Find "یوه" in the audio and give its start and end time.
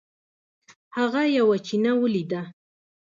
1.37-1.57